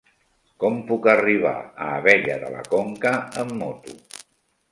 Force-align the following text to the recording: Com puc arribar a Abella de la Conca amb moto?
Com 0.61 0.77
puc 0.91 1.03
arribar 1.11 1.51
a 1.57 1.89
Abella 1.99 2.39
de 2.45 2.49
la 2.55 2.65
Conca 2.71 3.11
amb 3.43 3.55
moto? 3.61 3.97